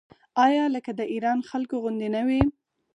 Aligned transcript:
آیا 0.45 0.65
لکه 0.75 0.91
د 0.99 1.01
ایران 1.13 1.39
خلکو 1.49 1.75
غوندې 1.83 2.07
نه 2.15 2.21
وي؟ 2.27 2.41